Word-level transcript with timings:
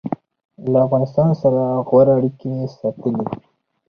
له 0.71 0.77
افغانستان 0.85 1.29
سره 1.41 1.61
غوره 1.87 2.13
اړیکې 2.19 2.51
ساتلي 2.77 3.15